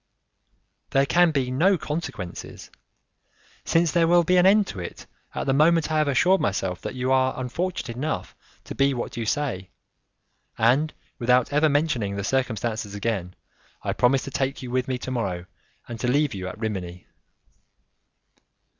[0.89, 2.71] "There can be no consequences,
[3.65, 6.81] since there will be an end to it at the moment I have assured myself
[6.81, 9.69] that you are unfortunate enough to be what you say,
[10.57, 13.35] and without ever mentioning the circumstances again,
[13.83, 15.45] I promise to take you with me to morrow
[15.87, 17.05] and to leave you at Rimini."